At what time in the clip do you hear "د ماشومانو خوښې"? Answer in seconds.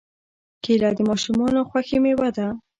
0.97-1.97